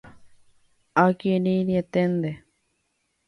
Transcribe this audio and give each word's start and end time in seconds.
Akirirĩeténte 1.03 2.31